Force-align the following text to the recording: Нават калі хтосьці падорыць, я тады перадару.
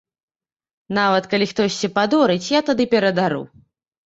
Нават 0.97 1.27
калі 1.33 1.45
хтосьці 1.51 1.91
падорыць, 1.99 2.51
я 2.57 2.63
тады 2.71 2.89
перадару. 2.97 3.41